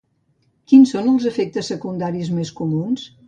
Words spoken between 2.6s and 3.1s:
comuns?